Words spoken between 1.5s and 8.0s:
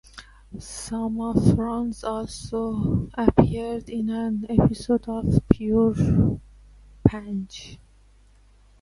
runs also appeared in an episode of "Pure Pwnage".